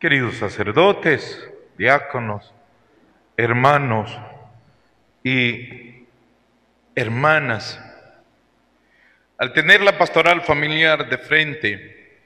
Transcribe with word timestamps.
Queridos 0.00 0.36
sacerdotes, 0.36 1.50
diáconos, 1.76 2.54
hermanos 3.36 4.16
y 5.24 6.06
hermanas, 6.94 7.80
al 9.38 9.52
tener 9.52 9.80
la 9.80 9.98
pastoral 9.98 10.42
familiar 10.42 11.08
de 11.08 11.18
frente, 11.18 12.20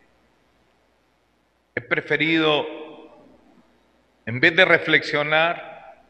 he 1.75 1.81
preferido, 1.81 2.67
en 4.27 4.39
vez 4.39 4.55
de 4.55 4.67
reflexionar 4.67 6.05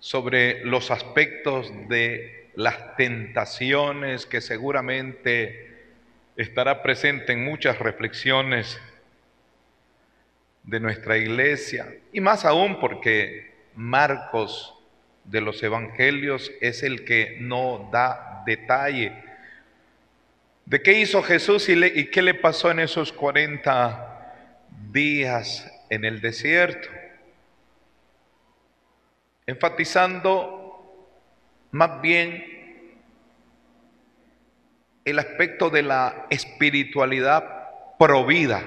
sobre 0.00 0.64
los 0.64 0.90
aspectos 0.90 1.70
de 1.88 2.50
las 2.56 2.96
tentaciones 2.96 4.26
que 4.26 4.40
seguramente 4.40 5.92
estará 6.34 6.82
presente 6.82 7.32
en 7.32 7.44
muchas 7.44 7.78
reflexiones 7.78 8.80
de 10.62 10.80
nuestra 10.80 11.16
iglesia, 11.16 11.86
y 12.12 12.20
más 12.20 12.44
aún 12.44 12.78
porque 12.80 13.50
Marcos 13.74 14.74
de 15.24 15.40
los 15.40 15.62
Evangelios 15.62 16.50
es 16.60 16.82
el 16.82 17.04
que 17.04 17.38
no 17.40 17.88
da 17.92 18.42
detalle 18.46 19.12
de 20.66 20.82
qué 20.82 21.00
hizo 21.00 21.22
Jesús 21.22 21.68
y, 21.68 21.84
y 21.84 22.06
qué 22.10 22.22
le 22.22 22.34
pasó 22.34 22.70
en 22.70 22.80
esos 22.80 23.12
40 23.12 24.68
días 24.92 25.68
en 25.88 26.04
el 26.04 26.20
desierto, 26.20 26.88
enfatizando 29.46 30.60
más 31.72 32.00
bien 32.00 32.44
el 35.04 35.18
aspecto 35.18 35.70
de 35.70 35.82
la 35.82 36.26
espiritualidad 36.30 37.96
provida 37.98 38.62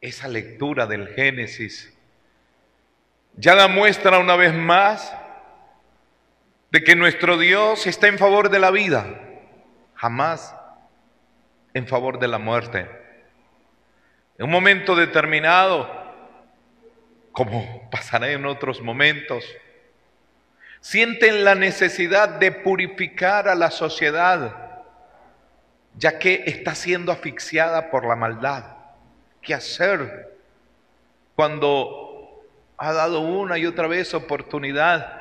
esa 0.00 0.28
lectura 0.28 0.86
del 0.86 1.08
Génesis 1.08 1.92
ya 3.36 3.54
da 3.54 3.68
muestra 3.68 4.18
una 4.18 4.36
vez 4.36 4.52
más 4.52 5.14
de 6.70 6.82
que 6.82 6.96
nuestro 6.96 7.38
Dios 7.38 7.86
está 7.86 8.08
en 8.08 8.18
favor 8.18 8.50
de 8.50 8.58
la 8.58 8.70
vida, 8.70 9.06
jamás 9.94 10.54
en 11.72 11.86
favor 11.86 12.18
de 12.18 12.28
la 12.28 12.38
muerte. 12.38 12.90
En 14.38 14.46
un 14.46 14.50
momento 14.50 14.94
determinado, 14.94 15.88
como 17.32 17.88
pasará 17.90 18.30
en 18.30 18.44
otros 18.44 18.82
momentos, 18.82 19.44
sienten 20.80 21.44
la 21.44 21.54
necesidad 21.54 22.28
de 22.28 22.52
purificar 22.52 23.48
a 23.48 23.54
la 23.54 23.70
sociedad, 23.70 24.82
ya 25.96 26.18
que 26.18 26.42
está 26.46 26.74
siendo 26.74 27.12
asfixiada 27.12 27.90
por 27.90 28.06
la 28.06 28.16
maldad 28.16 28.77
qué 29.42 29.54
hacer 29.54 30.36
cuando 31.34 32.44
ha 32.76 32.92
dado 32.92 33.20
una 33.20 33.58
y 33.58 33.66
otra 33.66 33.86
vez 33.86 34.14
oportunidad 34.14 35.18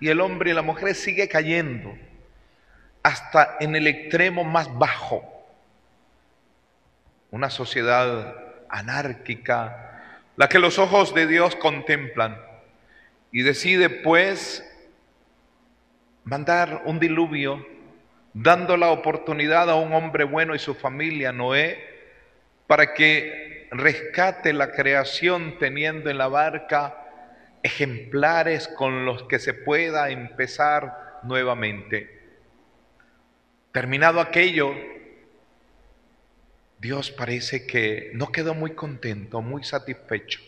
y 0.00 0.08
el 0.08 0.20
hombre 0.20 0.50
y 0.50 0.54
la 0.54 0.62
mujer 0.62 0.94
sigue 0.94 1.28
cayendo 1.28 1.96
hasta 3.02 3.56
en 3.60 3.76
el 3.76 3.86
extremo 3.86 4.44
más 4.44 4.76
bajo. 4.78 5.28
Una 7.30 7.50
sociedad 7.50 8.36
anárquica, 8.68 10.18
la 10.36 10.48
que 10.48 10.58
los 10.58 10.78
ojos 10.78 11.14
de 11.14 11.26
Dios 11.26 11.56
contemplan 11.56 12.36
y 13.30 13.42
decide 13.42 13.90
pues 13.90 14.68
mandar 16.24 16.82
un 16.84 16.98
diluvio 16.98 17.66
dando 18.34 18.76
la 18.76 18.90
oportunidad 18.90 19.70
a 19.70 19.74
un 19.74 19.92
hombre 19.92 20.24
bueno 20.24 20.54
y 20.54 20.58
su 20.58 20.74
familia, 20.74 21.32
Noé, 21.32 21.78
para 22.66 22.94
que 22.94 23.51
rescate 23.72 24.52
la 24.52 24.70
creación 24.70 25.56
teniendo 25.58 26.10
en 26.10 26.18
la 26.18 26.28
barca 26.28 26.98
ejemplares 27.62 28.68
con 28.68 29.06
los 29.06 29.24
que 29.24 29.38
se 29.38 29.54
pueda 29.54 30.10
empezar 30.10 31.20
nuevamente. 31.22 32.20
Terminado 33.72 34.20
aquello, 34.20 34.74
Dios 36.78 37.10
parece 37.10 37.66
que 37.66 38.10
no 38.12 38.30
quedó 38.30 38.54
muy 38.54 38.72
contento, 38.72 39.40
muy 39.40 39.64
satisfecho. 39.64 40.40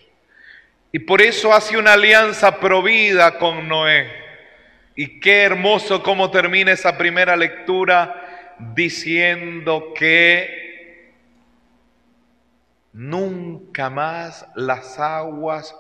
Y 0.93 0.99
por 0.99 1.23
eso 1.23 1.55
hace 1.55 1.79
una 1.79 1.95
alianza 1.95 2.61
provida 2.61 3.39
con 3.39 3.69
Noé. 3.69 4.13
Y 4.97 5.19
qué 5.19 5.43
hermoso 5.43 6.03
cómo 6.03 6.31
termina 6.31 6.73
esa 6.73 6.99
primera 6.99 7.37
lectura 7.37 8.55
diciendo 8.75 9.93
que 9.97 10.64
Nunca 12.95 13.91
más 13.91 14.47
las 14.55 15.01
aguas 15.01 15.77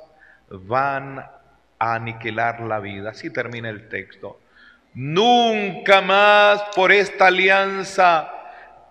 van 0.50 1.20
a 1.78 1.94
aniquilar 1.94 2.60
la 2.60 2.80
vida. 2.80 3.10
Así 3.10 3.30
termina 3.30 3.70
el 3.70 3.88
texto. 3.88 4.40
Nunca 4.94 6.00
más 6.02 6.60
por 6.74 6.90
esta 6.90 7.28
alianza 7.28 8.30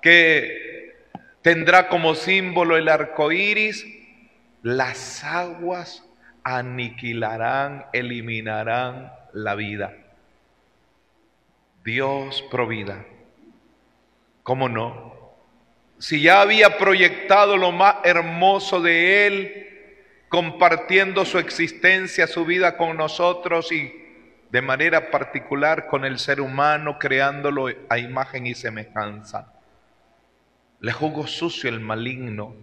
que 0.02 0.96
tendrá 1.42 1.90
como 1.90 2.16
símbolo 2.16 2.78
el 2.78 2.88
arco 2.88 3.32
iris, 3.32 3.86
las 4.62 5.24
aguas 5.26 6.06
aniquilarán, 6.44 7.88
eliminarán 7.92 9.12
la 9.34 9.56
vida. 9.56 9.94
Dios 11.84 12.42
provida. 12.50 13.06
¿Cómo 14.44 14.70
no? 14.70 15.13
Si 16.04 16.22
ya 16.22 16.42
había 16.42 16.78
proyectado 16.78 17.56
lo 17.56 17.72
más 17.72 17.96
hermoso 18.04 18.82
de 18.82 19.26
Él, 19.26 19.68
compartiendo 20.28 21.24
su 21.24 21.40
existencia, 21.40 22.28
su 22.28 22.44
vida 22.44 22.76
con 22.76 22.98
nosotros 22.98 23.72
y 23.72 24.04
de 24.52 24.62
manera 24.62 25.12
particular 25.12 25.88
con 25.88 26.04
el 26.04 26.20
ser 26.20 26.42
humano, 26.42 27.00
creándolo 27.00 27.68
a 27.88 28.00
imagen 28.00 28.48
y 28.48 28.54
semejanza. 28.54 29.54
Le 30.82 30.92
jugó 30.92 31.26
sucio 31.26 31.70
el 31.70 31.80
maligno, 31.80 32.54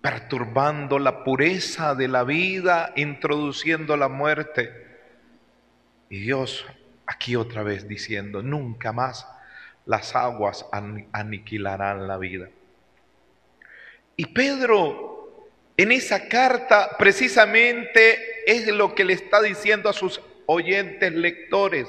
perturbando 0.00 1.00
la 1.00 1.24
pureza 1.24 1.96
de 1.96 2.06
la 2.06 2.22
vida, 2.22 2.92
introduciendo 2.94 3.96
la 3.96 4.06
muerte. 4.06 4.70
Y 6.08 6.20
Dios 6.20 6.64
aquí 7.06 7.34
otra 7.34 7.64
vez 7.64 7.88
diciendo, 7.88 8.40
nunca 8.40 8.92
más 8.92 9.26
las 9.86 10.14
aguas 10.14 10.66
aniquilarán 11.12 12.06
la 12.06 12.16
vida. 12.16 12.48
Y 14.16 14.26
Pedro 14.26 15.10
en 15.80 15.92
esa 15.92 16.28
carta 16.28 16.90
precisamente 16.98 18.18
es 18.46 18.66
lo 18.66 18.94
que 18.94 19.02
le 19.02 19.14
está 19.14 19.40
diciendo 19.40 19.88
a 19.88 19.94
sus 19.94 20.20
oyentes 20.44 21.10
lectores, 21.10 21.88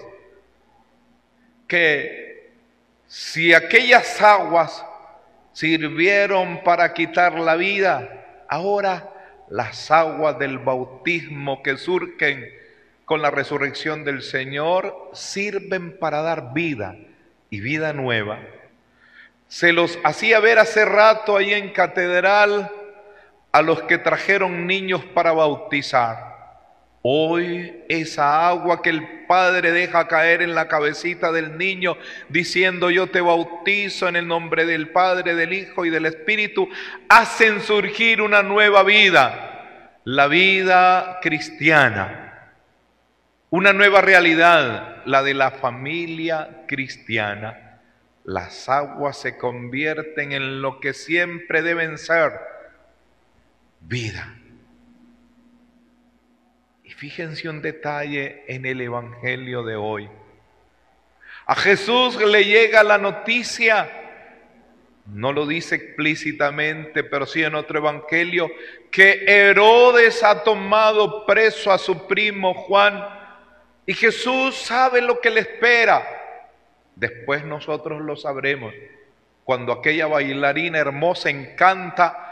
que 1.67 2.53
si 3.05 3.53
aquellas 3.53 4.21
aguas 4.21 4.85
sirvieron 5.51 6.63
para 6.63 6.93
quitar 6.93 7.37
la 7.37 7.55
vida, 7.57 8.45
ahora 8.47 9.09
las 9.49 9.91
aguas 9.91 10.39
del 10.39 10.57
bautismo 10.57 11.61
que 11.61 11.75
surgen 11.75 12.47
con 13.03 13.21
la 13.21 13.29
resurrección 13.29 14.05
del 14.05 14.21
Señor 14.21 15.09
sirven 15.11 15.99
para 15.99 16.21
dar 16.21 16.53
vida 16.53 16.95
y 17.51 17.59
vida 17.59 17.93
nueva. 17.93 18.39
Se 19.47 19.73
los 19.73 19.99
hacía 20.03 20.39
ver 20.39 20.57
hace 20.57 20.85
rato 20.85 21.37
ahí 21.37 21.53
en 21.53 21.69
catedral 21.69 22.71
a 23.51 23.61
los 23.61 23.83
que 23.83 23.99
trajeron 23.99 24.65
niños 24.65 25.05
para 25.05 25.33
bautizar. 25.33 26.31
Hoy 27.03 27.83
esa 27.89 28.47
agua 28.47 28.81
que 28.81 28.89
el 28.89 29.25
Padre 29.27 29.71
deja 29.71 30.07
caer 30.07 30.41
en 30.41 30.55
la 30.55 30.67
cabecita 30.67 31.31
del 31.31 31.57
niño 31.57 31.97
diciendo 32.29 32.89
yo 32.89 33.07
te 33.07 33.21
bautizo 33.21 34.07
en 34.07 34.15
el 34.15 34.27
nombre 34.27 34.65
del 34.65 34.89
Padre, 34.89 35.35
del 35.35 35.53
Hijo 35.53 35.85
y 35.85 35.89
del 35.89 36.05
Espíritu, 36.05 36.69
hacen 37.09 37.61
surgir 37.61 38.21
una 38.21 38.41
nueva 38.41 38.83
vida, 38.83 39.99
la 40.05 40.27
vida 40.27 41.19
cristiana 41.21 42.31
una 43.51 43.73
nueva 43.73 43.99
realidad, 43.99 44.90
la 45.05 45.23
de 45.23 45.33
la 45.33 45.51
familia 45.51 46.63
cristiana. 46.67 47.79
Las 48.23 48.69
aguas 48.69 49.17
se 49.17 49.37
convierten 49.37 50.31
en 50.31 50.61
lo 50.61 50.79
que 50.79 50.93
siempre 50.93 51.61
deben 51.61 51.97
ser, 51.97 52.33
vida. 53.79 54.37
Y 56.83 56.91
fíjense 56.91 57.49
un 57.49 57.61
detalle 57.61 58.43
en 58.47 58.65
el 58.65 58.81
Evangelio 58.81 59.63
de 59.63 59.75
hoy. 59.75 60.09
A 61.47 61.55
Jesús 61.55 62.15
le 62.17 62.45
llega 62.45 62.83
la 62.83 62.97
noticia, 62.97 63.89
no 65.07 65.33
lo 65.33 65.47
dice 65.47 65.75
explícitamente, 65.75 67.03
pero 67.03 67.25
sí 67.25 67.43
en 67.43 67.55
otro 67.55 67.79
Evangelio, 67.79 68.51
que 68.91 69.23
Herodes 69.25 70.23
ha 70.23 70.43
tomado 70.43 71.25
preso 71.25 71.71
a 71.71 71.79
su 71.79 72.07
primo 72.07 72.53
Juan 72.53 73.20
y 73.85 73.93
Jesús 73.93 74.55
sabe 74.55 75.01
lo 75.01 75.19
que 75.19 75.29
le 75.29 75.41
espera. 75.41 76.07
Después 76.95 77.43
nosotros 77.43 78.01
lo 78.01 78.15
sabremos. 78.15 78.73
cuando 79.43 79.73
aquella 79.73 80.05
bailarina 80.07 80.77
hermosa 80.77 81.29
encanta 81.29 82.31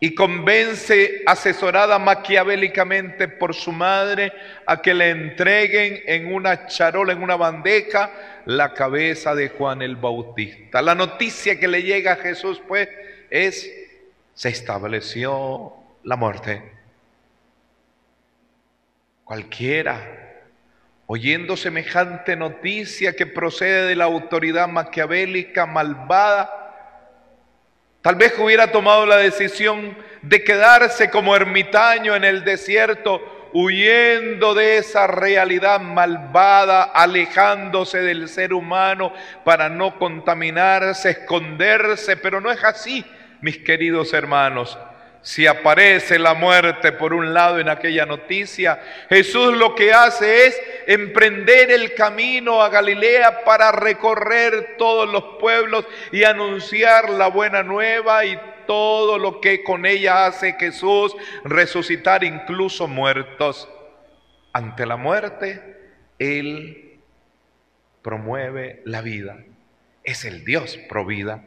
y 0.00 0.14
convence, 0.14 1.22
asesorada 1.26 1.98
maquiavélicamente 1.98 3.28
por 3.28 3.54
su 3.54 3.70
madre, 3.70 4.32
a 4.66 4.80
que 4.80 4.94
le 4.94 5.10
entreguen 5.10 6.00
en 6.06 6.32
una 6.32 6.66
charola, 6.66 7.12
en 7.12 7.22
una 7.22 7.36
bandeja, 7.36 8.10
la 8.46 8.72
cabeza 8.74 9.34
de 9.34 9.50
Juan 9.50 9.82
el 9.82 9.96
Bautista. 9.96 10.80
La 10.82 10.94
noticia 10.94 11.60
que 11.60 11.68
le 11.68 11.82
llega 11.82 12.12
a 12.12 12.16
Jesús, 12.16 12.62
pues, 12.66 12.88
es, 13.28 13.70
se 14.34 14.48
estableció 14.48 15.74
la 16.04 16.16
muerte. 16.16 16.62
Cualquiera, 19.24 20.27
oyendo 21.08 21.56
semejante 21.56 22.36
noticia 22.36 23.14
que 23.16 23.26
procede 23.26 23.86
de 23.86 23.96
la 23.96 24.04
autoridad 24.04 24.68
maquiavélica 24.68 25.66
malvada, 25.66 26.68
Tal 28.00 28.14
vez 28.14 28.38
hubiera 28.38 28.70
tomado 28.70 29.06
la 29.06 29.16
decisión 29.16 29.96
de 30.22 30.44
quedarse 30.44 31.10
como 31.10 31.34
ermitaño 31.34 32.14
en 32.14 32.24
el 32.24 32.44
desierto, 32.44 33.50
huyendo 33.52 34.54
de 34.54 34.78
esa 34.78 35.06
realidad 35.06 35.80
malvada, 35.80 36.84
alejándose 36.84 38.00
del 38.00 38.28
ser 38.28 38.52
humano 38.52 39.12
para 39.44 39.68
no 39.68 39.98
contaminarse, 39.98 41.10
esconderse, 41.10 42.16
pero 42.16 42.40
no 42.40 42.52
es 42.52 42.62
así, 42.62 43.04
mis 43.40 43.58
queridos 43.58 44.12
hermanos. 44.14 44.78
Si 45.22 45.46
aparece 45.46 46.18
la 46.18 46.34
muerte 46.34 46.92
por 46.92 47.12
un 47.12 47.34
lado 47.34 47.58
en 47.58 47.68
aquella 47.68 48.06
noticia, 48.06 48.80
Jesús 49.08 49.56
lo 49.56 49.74
que 49.74 49.92
hace 49.92 50.46
es 50.46 50.60
emprender 50.86 51.70
el 51.70 51.94
camino 51.94 52.62
a 52.62 52.68
Galilea 52.68 53.44
para 53.44 53.72
recorrer 53.72 54.76
todos 54.78 55.08
los 55.08 55.38
pueblos 55.40 55.84
y 56.12 56.24
anunciar 56.24 57.10
la 57.10 57.28
buena 57.28 57.62
nueva 57.62 58.24
y 58.24 58.38
todo 58.66 59.18
lo 59.18 59.40
que 59.40 59.64
con 59.64 59.86
ella 59.86 60.26
hace 60.26 60.52
Jesús, 60.52 61.16
resucitar 61.44 62.22
incluso 62.22 62.86
muertos. 62.86 63.68
Ante 64.52 64.86
la 64.86 64.96
muerte, 64.96 65.78
Él 66.18 67.00
promueve 68.02 68.82
la 68.84 69.02
vida. 69.02 69.38
Es 70.04 70.24
el 70.24 70.44
Dios 70.44 70.78
provida. 70.88 71.42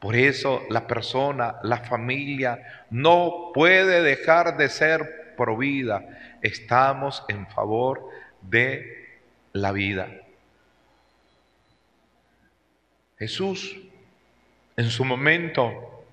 Por 0.00 0.14
eso 0.14 0.64
la 0.70 0.86
persona, 0.86 1.56
la 1.62 1.78
familia, 1.78 2.84
no 2.90 3.50
puede 3.52 4.02
dejar 4.02 4.56
de 4.56 4.68
ser 4.68 5.34
provida. 5.36 6.04
Estamos 6.42 7.24
en 7.28 7.46
favor 7.48 8.08
de 8.42 9.08
la 9.52 9.72
vida. 9.72 10.08
Jesús, 13.18 13.76
en 14.76 14.90
su 14.90 15.04
momento, 15.04 16.04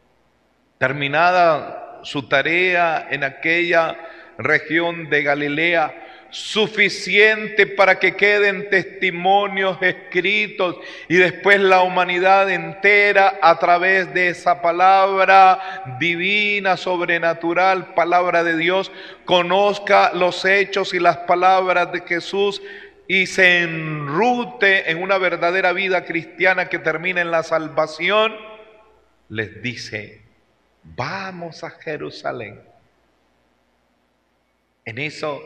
terminada 0.80 2.00
su 2.04 2.28
tarea 2.28 3.08
en 3.10 3.24
aquella 3.24 3.96
región 4.38 5.10
de 5.10 5.24
Galilea, 5.24 6.05
suficiente 6.30 7.66
para 7.68 8.00
que 8.00 8.16
queden 8.16 8.70
testimonios 8.70 9.78
escritos 9.82 10.78
y 11.08 11.16
después 11.16 11.60
la 11.60 11.82
humanidad 11.82 12.50
entera 12.50 13.40
a 13.42 13.58
través 13.58 14.14
de 14.14 14.30
esa 14.30 14.62
palabra 14.62 15.98
divina, 16.00 16.78
sobrenatural, 16.78 17.94
palabra 17.94 18.44
de 18.44 18.58
Dios, 18.58 18.92
conozca 19.24 20.12
los 20.14 20.44
hechos 20.46 20.94
y 20.94 21.00
las 21.00 21.18
palabras 21.18 21.92
de 21.92 22.02
Jesús 22.02 22.62
y 23.08 23.28
se 23.28 23.62
enrute 23.62 24.90
en 24.90 25.02
una 25.02 25.18
verdadera 25.18 25.74
vida 25.74 26.06
cristiana 26.06 26.70
que 26.70 26.80
termine 26.80 27.22
en 27.22 27.32
la 27.32 27.44
salvación, 27.44 28.36
les 29.30 29.62
dice, 29.62 30.22
vamos 30.84 31.64
a 31.64 31.70
Jerusalén. 31.70 32.62
En 34.86 35.00
eso 35.00 35.42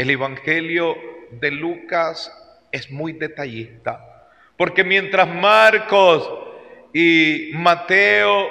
el 0.00 0.08
Evangelio 0.08 0.96
de 1.30 1.50
Lucas 1.50 2.34
es 2.72 2.90
muy 2.90 3.12
detallista, 3.12 4.24
porque 4.56 4.82
mientras 4.82 5.28
Marcos 5.28 6.26
y 6.94 7.50
Mateo 7.52 8.48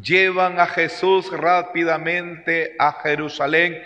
llevan 0.00 0.60
a 0.60 0.68
Jesús 0.68 1.28
rápidamente 1.32 2.76
a 2.78 2.92
Jerusalén, 3.02 3.82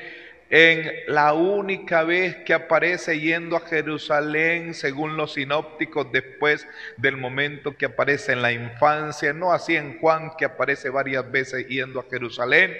en 0.51 0.93
la 1.09 1.33
única 1.33 2.03
vez 2.05 2.37
que 2.45 2.53
aparece 2.53 3.19
yendo 3.19 3.57
a 3.57 3.61
Jerusalén, 3.61 4.75
según 4.75 5.17
los 5.17 5.33
sinópticos, 5.33 6.13
después 6.13 6.69
del 6.99 7.17
momento 7.17 7.79
que 7.79 7.87
aparece 7.87 8.33
en 8.33 8.43
la 8.43 8.53
infancia, 8.53 9.33
no 9.33 9.55
así 9.55 9.75
en 9.75 9.99
Juan, 10.01 10.33
que 10.37 10.45
aparece 10.45 10.91
varias 10.91 11.33
veces 11.33 11.67
yendo 11.67 12.01
a 12.01 12.05
Jerusalén, 12.11 12.77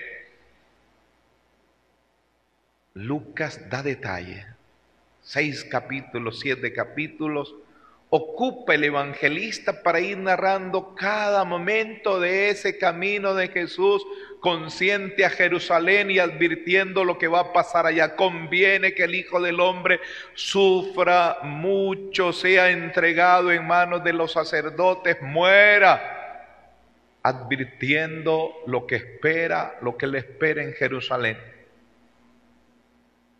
Lucas 2.97 3.69
da 3.69 3.83
detalle. 3.83 4.47
Seis 5.21 5.65
capítulos, 5.65 6.41
siete 6.41 6.73
capítulos. 6.73 7.55
Ocupa 8.09 8.75
el 8.75 8.85
evangelista 8.85 9.83
para 9.83 10.01
ir 10.01 10.17
narrando 10.17 10.95
cada 10.95 11.45
momento 11.45 12.19
de 12.19 12.49
ese 12.49 12.79
camino 12.79 13.35
de 13.35 13.49
Jesús, 13.49 14.03
consciente 14.41 15.27
a 15.27 15.31
Jerusalén 15.31 16.11
y 16.11 16.21
advirtiendo 16.21 17.05
lo 17.05 17.19
que 17.19 17.29
va 17.29 17.41
a 17.41 17.53
pasar 17.53 17.85
allá. 17.85 18.17
Conviene 18.17 18.95
que 18.95 19.05
el 19.05 19.15
Hijo 19.15 19.43
del 19.43 19.61
Hombre 19.61 20.01
sufra 20.33 21.41
mucho, 21.43 22.33
sea 22.33 22.71
entregado 22.71 23.53
en 23.53 23.67
manos 23.67 24.05
de 24.05 24.15
los 24.15 24.33
sacerdotes, 24.33 25.21
muera, 25.21 26.73
advirtiendo 27.23 28.55
lo 28.67 28.87
que 28.87 28.97
espera, 28.97 29.77
lo 29.83 29.99
que 29.99 30.07
le 30.07 30.21
espera 30.21 30.63
en 30.63 30.73
Jerusalén. 30.73 31.56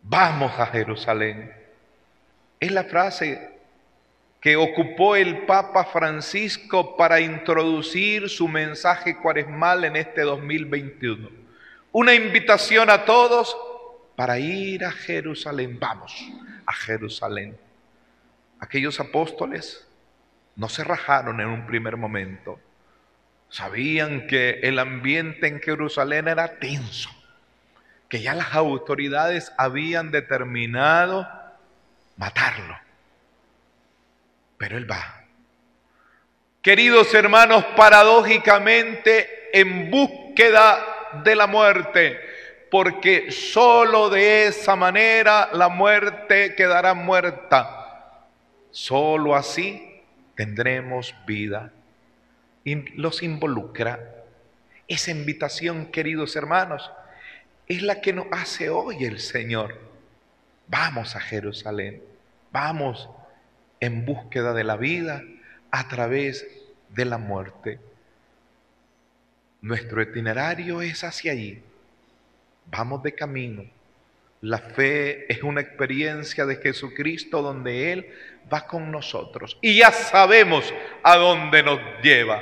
Vamos 0.09 0.57
a 0.57 0.67
Jerusalén. 0.67 1.53
Es 2.61 2.71
la 2.71 2.85
frase 2.85 3.59
que 4.39 4.55
ocupó 4.55 5.17
el 5.17 5.39
Papa 5.39 5.83
Francisco 5.83 6.95
para 6.95 7.19
introducir 7.19 8.29
su 8.29 8.47
mensaje 8.47 9.17
cuaresmal 9.17 9.83
en 9.83 9.97
este 9.97 10.21
2021. 10.21 11.29
Una 11.91 12.13
invitación 12.13 12.89
a 12.89 13.03
todos 13.03 13.57
para 14.15 14.39
ir 14.39 14.85
a 14.85 14.91
Jerusalén. 14.91 15.77
Vamos 15.77 16.13
a 16.65 16.71
Jerusalén. 16.71 17.57
Aquellos 18.59 19.01
apóstoles 19.01 19.85
no 20.55 20.69
se 20.69 20.85
rajaron 20.85 21.41
en 21.41 21.47
un 21.47 21.65
primer 21.65 21.97
momento. 21.97 22.61
Sabían 23.49 24.25
que 24.27 24.61
el 24.63 24.79
ambiente 24.79 25.47
en 25.47 25.59
Jerusalén 25.59 26.29
era 26.29 26.59
tenso 26.59 27.16
que 28.09 28.21
ya 28.21 28.33
las 28.33 28.53
autoridades 28.53 29.51
habían 29.57 30.11
determinado 30.11 31.27
matarlo. 32.15 32.77
Pero 34.57 34.77
él 34.77 34.89
va. 34.89 35.23
Queridos 36.61 37.13
hermanos, 37.13 37.63
paradójicamente 37.75 39.49
en 39.53 39.89
búsqueda 39.91 40.79
de 41.23 41.35
la 41.35 41.47
muerte, 41.47 42.19
porque 42.69 43.31
sólo 43.31 44.09
de 44.09 44.47
esa 44.47 44.75
manera 44.75 45.49
la 45.53 45.69
muerte 45.69 46.55
quedará 46.55 46.93
muerta. 46.93 48.25
Sólo 48.71 49.35
así 49.35 50.01
tendremos 50.35 51.15
vida. 51.25 51.71
Y 52.63 52.75
los 52.99 53.23
involucra 53.23 54.17
esa 54.87 55.11
invitación, 55.11 55.85
queridos 55.87 56.35
hermanos, 56.35 56.91
es 57.67 57.81
la 57.81 58.01
que 58.01 58.13
nos 58.13 58.27
hace 58.31 58.69
hoy 58.69 59.03
el 59.03 59.19
Señor. 59.19 59.79
Vamos 60.67 61.15
a 61.15 61.19
Jerusalén, 61.19 62.01
vamos 62.51 63.09
en 63.79 64.05
búsqueda 64.05 64.53
de 64.53 64.63
la 64.63 64.77
vida 64.77 65.23
a 65.71 65.87
través 65.87 66.47
de 66.89 67.05
la 67.05 67.17
muerte. 67.17 67.79
Nuestro 69.61 70.01
itinerario 70.01 70.81
es 70.81 71.03
hacia 71.03 71.31
allí. 71.31 71.61
Vamos 72.65 73.03
de 73.03 73.13
camino. 73.13 73.63
La 74.41 74.59
fe 74.59 75.31
es 75.31 75.41
una 75.41 75.61
experiencia 75.61 76.45
de 76.45 76.57
Jesucristo 76.57 77.41
donde 77.41 77.91
Él 77.91 78.07
va 78.51 78.67
con 78.67 78.91
nosotros 78.91 79.57
y 79.61 79.79
ya 79.79 79.91
sabemos 79.91 80.73
a 81.03 81.17
dónde 81.17 81.63
nos 81.63 81.79
lleva. 82.01 82.41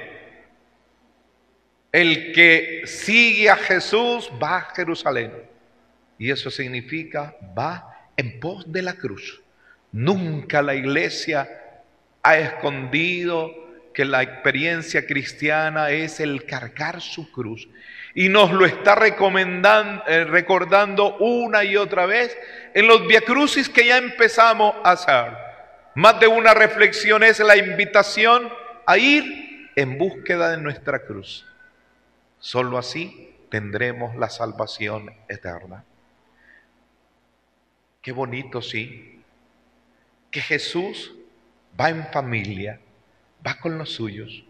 El 1.96 2.34
que 2.34 2.82
sigue 2.84 3.50
a 3.50 3.56
Jesús 3.56 4.30
va 4.44 4.58
a 4.58 4.76
Jerusalén. 4.76 5.32
Y 6.20 6.30
eso 6.30 6.52
significa 6.52 7.38
va 7.58 8.10
en 8.18 8.38
pos 8.42 8.70
de 8.70 8.82
la 8.82 8.96
cruz. 8.96 9.42
Nunca 9.94 10.62
la 10.62 10.76
iglesia 10.76 11.48
ha 12.22 12.38
escondido 12.38 13.50
que 13.94 14.04
la 14.04 14.24
experiencia 14.24 15.08
cristiana 15.08 15.90
es 15.92 16.20
el 16.20 16.44
cargar 16.44 17.00
su 17.00 17.32
cruz. 17.32 17.70
Y 18.14 18.28
nos 18.28 18.52
lo 18.52 18.66
está 18.66 18.96
recomendando, 18.96 20.04
eh, 20.06 20.26
recordando 20.26 21.16
una 21.20 21.64
y 21.64 21.78
otra 21.78 22.06
vez 22.06 22.38
en 22.74 22.88
los 22.88 23.08
viacrucis 23.08 23.70
que 23.70 23.86
ya 23.86 24.00
empezamos 24.00 24.76
a 24.84 24.92
hacer. 24.92 25.38
Más 25.94 26.20
de 26.20 26.28
una 26.28 26.54
reflexión 26.54 27.24
es 27.24 27.40
la 27.40 27.56
invitación 27.56 28.50
a 28.86 28.98
ir 28.98 29.70
en 29.78 29.98
búsqueda 29.98 30.50
de 30.50 30.58
nuestra 30.58 31.00
cruz. 31.00 31.46
Solo 32.46 32.78
así 32.78 33.34
tendremos 33.50 34.16
la 34.18 34.30
salvación 34.30 35.12
eterna. 35.28 35.84
Qué 38.04 38.12
bonito, 38.12 38.62
sí, 38.62 39.20
que 40.30 40.42
Jesús 40.42 41.16
va 41.82 41.90
en 41.90 42.06
familia, 42.12 42.80
va 43.44 43.56
con 43.56 43.80
los 43.80 43.90
suyos. 43.90 44.44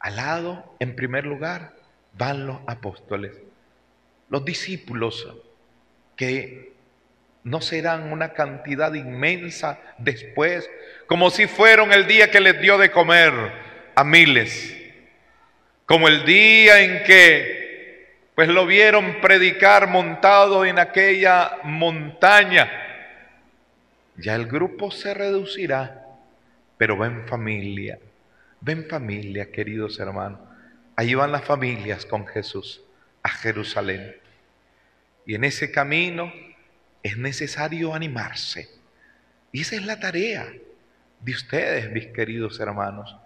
Al 0.00 0.16
lado, 0.16 0.74
en 0.80 0.96
primer 0.96 1.24
lugar, 1.24 1.76
van 2.14 2.48
los 2.48 2.58
apóstoles, 2.66 3.36
los 4.28 4.44
discípulos 4.44 5.24
que 6.16 6.72
no 7.44 7.60
serán 7.60 8.12
una 8.12 8.32
cantidad 8.32 8.92
inmensa 8.94 9.78
después, 9.98 10.68
como 11.06 11.30
si 11.30 11.46
fueron 11.46 11.92
el 11.92 12.08
día 12.08 12.32
que 12.32 12.40
les 12.40 12.60
dio 12.60 12.76
de 12.76 12.90
comer 12.90 13.32
a 13.94 14.02
miles, 14.02 14.87
como 15.88 16.06
el 16.06 16.26
día 16.26 16.82
en 16.82 17.02
que 17.02 18.28
pues 18.34 18.46
lo 18.50 18.66
vieron 18.66 19.22
predicar 19.22 19.88
montado 19.88 20.66
en 20.66 20.78
aquella 20.78 21.60
montaña. 21.64 22.70
Ya 24.18 24.34
el 24.34 24.46
grupo 24.46 24.90
se 24.90 25.14
reducirá, 25.14 26.06
pero 26.76 26.98
ven 26.98 27.26
familia, 27.26 27.98
ven 28.60 28.86
familia, 28.86 29.50
queridos 29.50 29.98
hermanos. 29.98 30.40
Ahí 30.94 31.14
van 31.14 31.32
las 31.32 31.44
familias 31.44 32.04
con 32.04 32.26
Jesús 32.26 32.82
a 33.22 33.30
Jerusalén. 33.30 34.14
Y 35.24 35.36
en 35.36 35.44
ese 35.44 35.70
camino 35.70 36.30
es 37.02 37.16
necesario 37.16 37.94
animarse. 37.94 38.68
Y 39.52 39.62
esa 39.62 39.76
es 39.76 39.86
la 39.86 39.98
tarea 39.98 40.52
de 41.20 41.32
ustedes, 41.32 41.90
mis 41.90 42.08
queridos 42.08 42.60
hermanos. 42.60 43.16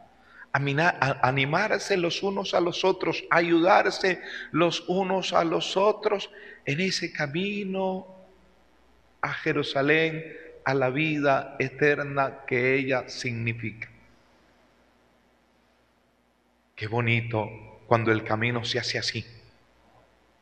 Animarse 0.52 1.96
los 1.96 2.22
unos 2.22 2.52
a 2.54 2.60
los 2.60 2.84
otros, 2.84 3.24
ayudarse 3.30 4.20
los 4.50 4.86
unos 4.88 5.32
a 5.32 5.44
los 5.44 5.76
otros 5.76 6.30
en 6.66 6.80
ese 6.80 7.12
camino 7.12 8.06
a 9.22 9.32
Jerusalén, 9.32 10.36
a 10.64 10.74
la 10.74 10.90
vida 10.90 11.56
eterna 11.58 12.40
que 12.46 12.74
ella 12.74 13.08
significa. 13.08 13.88
Qué 16.76 16.86
bonito 16.86 17.48
cuando 17.86 18.12
el 18.12 18.22
camino 18.22 18.64
se 18.64 18.78
hace 18.78 18.98
así 18.98 19.24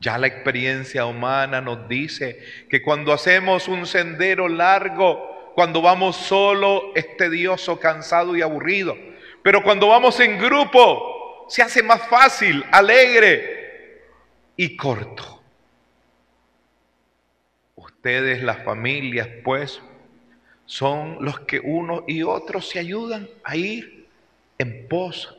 ya 0.00 0.16
la 0.16 0.26
experiencia 0.26 1.04
humana 1.04 1.60
nos 1.60 1.86
dice 1.86 2.42
que 2.70 2.80
cuando 2.80 3.12
hacemos 3.12 3.68
un 3.68 3.86
sendero 3.86 4.48
largo, 4.48 5.52
cuando 5.54 5.82
vamos 5.82 6.16
solo, 6.16 6.94
es 6.94 7.18
tedioso, 7.18 7.78
cansado 7.78 8.34
y 8.34 8.40
aburrido. 8.40 8.96
Pero 9.42 9.62
cuando 9.62 9.88
vamos 9.88 10.18
en 10.20 10.38
grupo, 10.38 11.46
se 11.48 11.62
hace 11.62 11.82
más 11.82 12.06
fácil, 12.08 12.64
alegre 12.70 14.02
y 14.56 14.76
corto. 14.76 15.42
Ustedes, 17.76 18.42
las 18.42 18.62
familias, 18.62 19.28
pues, 19.42 19.80
son 20.66 21.24
los 21.24 21.40
que 21.40 21.58
uno 21.58 22.04
y 22.06 22.22
otro 22.22 22.60
se 22.60 22.78
ayudan 22.78 23.28
a 23.42 23.56
ir 23.56 24.06
en 24.58 24.86
pos 24.88 25.36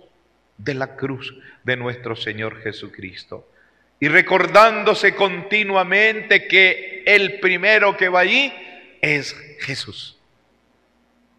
de 0.57 0.73
la 0.73 0.95
cruz 0.95 1.33
de 1.63 1.77
nuestro 1.77 2.15
Señor 2.15 2.61
Jesucristo 2.61 3.47
y 3.99 4.07
recordándose 4.07 5.15
continuamente 5.15 6.47
que 6.47 7.03
el 7.05 7.39
primero 7.39 7.95
que 7.95 8.09
va 8.09 8.21
allí 8.21 8.51
es 8.99 9.35
Jesús. 9.59 10.19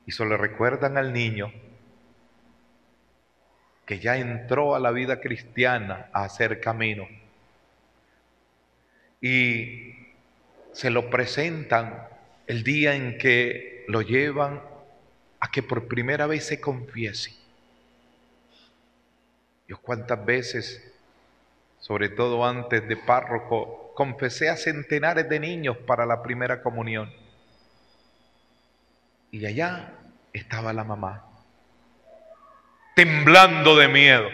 Y 0.07 0.13
solo 0.13 0.37
recuerdan 0.37 0.97
al 0.97 1.13
niño 1.13 1.53
que 3.93 3.99
ya 3.99 4.17
entró 4.17 4.75
a 4.75 4.81
la 4.81 4.91
vida 4.91 5.21
cristiana 5.21 6.09
a 6.15 6.25
hacer 6.25 6.61
camino. 6.61 7.07
Y 9.21 9.93
se 10.73 10.89
lo 10.89 11.11
presentan 11.11 12.09
el 12.47 12.65
día 12.65 12.95
en 12.95 13.19
que 13.19 13.85
lo 13.89 14.01
llevan 14.01 14.63
a 15.41 15.51
que 15.51 15.63
por 15.63 15.89
primera 15.89 16.27
vez 16.27 16.47
se 16.47 16.59
confiese. 16.59 17.35
Dios 19.67 19.79
cuántas 19.81 20.25
veces 20.25 20.91
sobre 21.79 22.09
todo 22.09 22.47
antes 22.47 22.89
de 22.89 22.97
párroco, 22.97 23.93
confesé 23.95 24.49
a 24.49 24.57
centenares 24.57 25.29
de 25.29 25.39
niños 25.39 25.77
para 25.77 26.07
la 26.07 26.23
primera 26.23 26.63
comunión. 26.63 27.13
Y 29.31 29.45
allá 29.45 29.93
estaba 30.33 30.73
la 30.73 30.85
mamá, 30.85 31.32
temblando 32.95 33.77
de 33.77 33.89
miedo. 33.89 34.29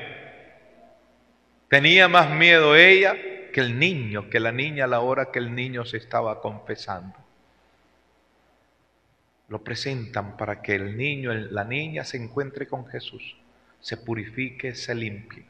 Tenía 1.69 2.09
más 2.09 2.31
miedo 2.31 2.75
ella 2.75 3.15
que 3.53 3.61
el 3.61 3.79
niño, 3.79 4.31
que 4.31 4.41
la 4.41 4.53
niña 4.53 4.85
a 4.85 4.89
la 4.89 5.01
hora 5.01 5.31
que 5.31 5.39
el 5.39 5.55
niño 5.55 5.85
se 5.85 5.99
estaba 5.99 6.41
confesando. 6.41 7.17
Lo 9.49 9.63
presentan 9.63 10.37
para 10.37 10.61
que 10.61 10.75
el 10.75 10.97
niño, 10.97 11.33
la 11.33 11.65
niña 11.65 12.05
se 12.05 12.17
encuentre 12.17 12.67
con 12.67 12.87
Jesús, 12.87 13.37
se 13.81 13.97
purifique, 13.97 14.75
se 14.75 14.95
limpie. 14.95 15.45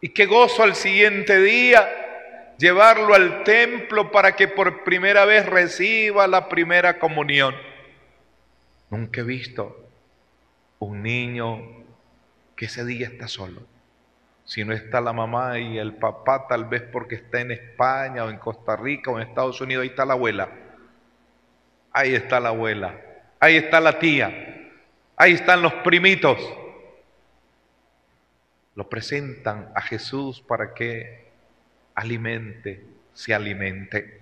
Y 0.00 0.10
qué 0.10 0.26
gozo 0.26 0.62
al 0.62 0.74
siguiente 0.74 1.40
día 1.40 1.88
llevarlo 2.58 3.14
al 3.14 3.42
templo 3.44 4.10
para 4.10 4.36
que 4.36 4.48
por 4.48 4.84
primera 4.84 5.24
vez 5.24 5.46
reciba 5.46 6.26
la 6.26 6.48
primera 6.48 6.98
comunión. 6.98 7.54
Nunca 8.90 9.20
he 9.20 9.24
visto 9.24 9.88
un 10.78 11.02
niño 11.02 11.83
que 12.56 12.66
ese 12.66 12.84
día 12.84 13.06
está 13.06 13.28
solo. 13.28 13.62
Si 14.44 14.64
no 14.64 14.72
está 14.72 15.00
la 15.00 15.12
mamá 15.12 15.58
y 15.58 15.78
el 15.78 15.94
papá, 15.94 16.46
tal 16.48 16.66
vez 16.66 16.82
porque 16.82 17.14
está 17.16 17.40
en 17.40 17.50
España 17.50 18.24
o 18.24 18.30
en 18.30 18.38
Costa 18.38 18.76
Rica 18.76 19.10
o 19.10 19.18
en 19.18 19.26
Estados 19.28 19.60
Unidos, 19.60 19.82
ahí 19.82 19.88
está 19.88 20.04
la 20.04 20.12
abuela. 20.14 20.48
Ahí 21.92 22.14
está 22.14 22.40
la 22.40 22.50
abuela. 22.50 23.00
Ahí 23.40 23.56
está 23.56 23.80
la 23.80 23.98
tía. 23.98 24.70
Ahí 25.16 25.32
están 25.32 25.62
los 25.62 25.72
primitos 25.74 26.38
lo 28.74 28.88
presentan 28.88 29.70
a 29.74 29.80
Jesús 29.82 30.40
para 30.40 30.74
que 30.74 31.24
alimente, 31.94 32.82
se 33.12 33.32
alimente. 33.32 34.20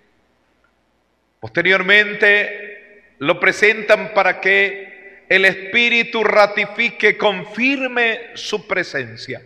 Posteriormente 1.41 3.15
lo 3.19 3.41
presentan 3.41 4.13
para 4.15 4.41
que 4.41 4.92
el 5.33 5.47
Espíritu 5.47 6.23
ratifique, 6.25 7.17
confirme 7.17 8.33
su 8.35 8.67
presencia. 8.67 9.41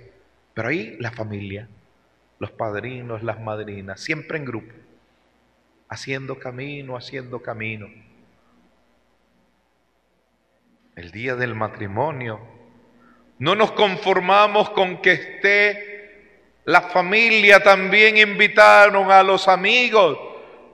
Pero 0.53 0.69
ahí 0.69 0.97
la 0.99 1.13
familia, 1.13 1.69
los 2.41 2.51
padrinos, 2.51 3.23
las 3.23 3.41
madrinas, 3.41 4.01
siempre 4.01 4.37
en 4.37 4.47
grupo, 4.47 4.75
haciendo 5.89 6.41
camino, 6.41 6.97
haciendo 6.97 7.41
camino. 7.41 7.87
El 10.97 11.13
día 11.13 11.37
del 11.37 11.55
matrimonio, 11.55 12.41
no 13.39 13.55
nos 13.55 13.71
conformamos 13.71 14.71
con 14.71 15.01
que 15.01 15.13
esté 15.13 16.41
la 16.65 16.83
familia, 16.83 17.61
también 17.61 18.17
invitaron 18.17 19.13
a 19.13 19.23
los 19.23 19.47
amigos, 19.47 20.19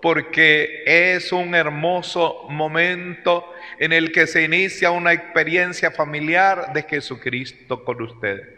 porque 0.00 0.84
es 0.86 1.32
un 1.32 1.54
hermoso 1.54 2.46
momento 2.48 3.51
en 3.78 3.92
el 3.92 4.12
que 4.12 4.26
se 4.26 4.42
inicia 4.42 4.90
una 4.90 5.12
experiencia 5.12 5.90
familiar 5.90 6.72
de 6.72 6.82
Jesucristo 6.82 7.84
con 7.84 8.02
ustedes. 8.02 8.48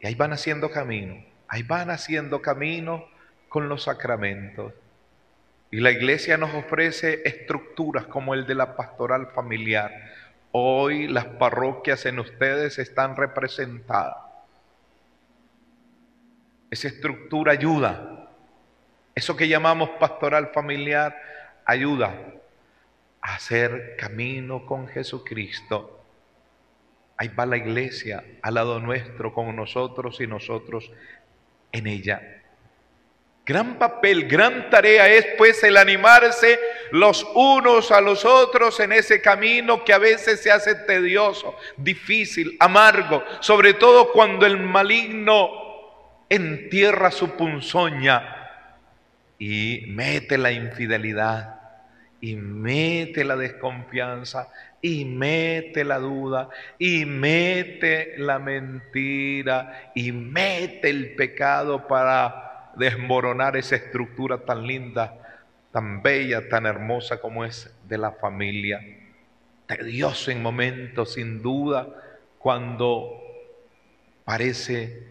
Y 0.00 0.06
ahí 0.06 0.14
van 0.14 0.32
haciendo 0.32 0.70
camino, 0.70 1.24
ahí 1.48 1.62
van 1.62 1.90
haciendo 1.90 2.42
camino 2.42 3.06
con 3.48 3.68
los 3.68 3.84
sacramentos. 3.84 4.72
Y 5.70 5.80
la 5.80 5.90
iglesia 5.90 6.36
nos 6.36 6.54
ofrece 6.54 7.22
estructuras 7.24 8.06
como 8.06 8.34
el 8.34 8.46
de 8.46 8.54
la 8.54 8.76
pastoral 8.76 9.28
familiar 9.34 9.92
Hoy 10.56 11.08
las 11.08 11.24
parroquias 11.24 12.06
en 12.06 12.20
ustedes 12.20 12.78
están 12.78 13.16
representadas. 13.16 14.14
Esa 16.70 16.86
estructura 16.86 17.50
ayuda. 17.50 18.30
Eso 19.16 19.34
que 19.34 19.48
llamamos 19.48 19.90
pastoral 19.98 20.52
familiar 20.54 21.20
ayuda 21.64 22.14
hacer 23.24 23.96
camino 23.96 24.66
con 24.66 24.86
Jesucristo. 24.86 25.98
Ahí 27.16 27.28
va 27.28 27.46
la 27.46 27.56
iglesia 27.56 28.22
al 28.42 28.54
lado 28.54 28.80
nuestro 28.80 29.32
con 29.32 29.56
nosotros 29.56 30.20
y 30.20 30.26
nosotros 30.26 30.92
en 31.72 31.86
ella. 31.86 32.42
Gran 33.46 33.78
papel, 33.78 34.28
gran 34.28 34.68
tarea 34.68 35.08
es 35.08 35.26
pues 35.38 35.62
el 35.64 35.76
animarse 35.78 36.58
los 36.92 37.26
unos 37.34 37.90
a 37.90 38.00
los 38.00 38.24
otros 38.26 38.78
en 38.80 38.92
ese 38.92 39.22
camino 39.22 39.84
que 39.84 39.94
a 39.94 39.98
veces 39.98 40.42
se 40.42 40.50
hace 40.50 40.74
tedioso, 40.74 41.56
difícil, 41.78 42.56
amargo, 42.60 43.24
sobre 43.40 43.74
todo 43.74 44.12
cuando 44.12 44.44
el 44.44 44.58
maligno 44.58 45.50
entierra 46.28 47.10
su 47.10 47.30
punzoña 47.36 48.50
y 49.38 49.84
mete 49.88 50.36
la 50.36 50.52
infidelidad 50.52 51.63
y 52.24 52.36
mete 52.36 53.22
la 53.22 53.36
desconfianza 53.36 54.48
y 54.80 55.04
mete 55.04 55.84
la 55.84 55.98
duda 55.98 56.48
y 56.78 57.04
mete 57.04 58.14
la 58.16 58.38
mentira 58.38 59.92
y 59.94 60.10
mete 60.10 60.88
el 60.88 61.14
pecado 61.16 61.86
para 61.86 62.72
desmoronar 62.76 63.58
esa 63.58 63.76
estructura 63.76 64.38
tan 64.38 64.66
linda, 64.66 65.42
tan 65.70 66.00
bella, 66.00 66.48
tan 66.48 66.64
hermosa 66.64 67.20
como 67.20 67.44
es 67.44 67.70
de 67.86 67.98
la 67.98 68.12
familia. 68.12 68.80
Tedioso 69.66 70.30
en 70.30 70.42
momentos, 70.42 71.12
sin 71.12 71.42
duda, 71.42 71.88
cuando 72.38 73.20
parece 74.24 75.08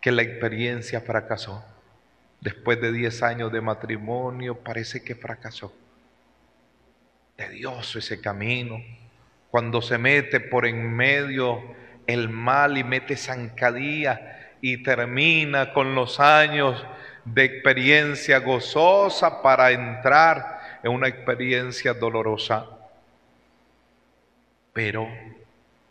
que 0.00 0.10
la 0.10 0.22
experiencia 0.22 1.00
fracasó. 1.00 1.64
Después 2.40 2.80
de 2.80 2.90
10 2.90 3.22
años 3.22 3.52
de 3.52 3.60
matrimonio, 3.60 4.56
parece 4.56 5.04
que 5.04 5.14
fracasó. 5.14 5.72
Tedioso 7.36 7.98
ese 7.98 8.20
camino. 8.20 8.82
Cuando 9.50 9.80
se 9.80 9.98
mete 9.98 10.40
por 10.40 10.66
en 10.66 10.94
medio 10.94 11.62
el 12.06 12.28
mal 12.28 12.78
y 12.78 12.84
mete 12.84 13.16
zancadilla 13.16 14.54
y 14.60 14.82
termina 14.82 15.72
con 15.72 15.94
los 15.94 16.18
años 16.18 16.84
de 17.24 17.44
experiencia 17.44 18.38
gozosa 18.38 19.42
para 19.42 19.70
entrar 19.70 20.80
en 20.82 20.92
una 20.92 21.08
experiencia 21.08 21.92
dolorosa. 21.92 22.66
Pero 24.72 25.08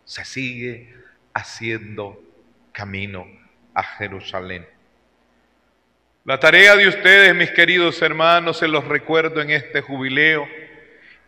se 0.04 0.24
sigue 0.26 0.94
haciendo 1.34 2.22
camino 2.72 3.28
a 3.74 3.84
Jerusalén. 3.84 4.66
La 6.24 6.40
tarea 6.40 6.76
de 6.76 6.88
ustedes, 6.88 7.36
mis 7.36 7.52
queridos 7.52 8.02
hermanos, 8.02 8.58
se 8.58 8.68
los 8.68 8.86
recuerdo 8.88 9.42
en 9.42 9.52
este 9.52 9.82
jubileo, 9.82 10.48